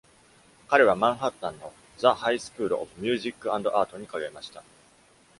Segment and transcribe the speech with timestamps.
[0.67, 4.63] 彼はマンハッタンの The High School of Music and Art に通いました。